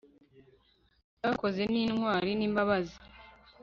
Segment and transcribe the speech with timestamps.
[1.17, 2.97] Byakozwe nintwari nimbabazi